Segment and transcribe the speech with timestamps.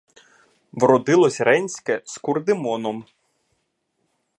[0.81, 2.97] Вродилось реньске з курдимоном